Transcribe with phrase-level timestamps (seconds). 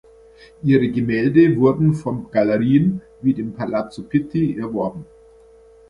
[0.63, 5.05] Ihre Gemälde wurden von Galerien wie dem Palazzo Pitti erworben.